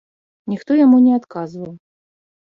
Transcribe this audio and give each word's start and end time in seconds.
Ніхто 0.53 0.77
яму 0.79 0.97
не 1.07 1.11
адказваў. 1.17 1.73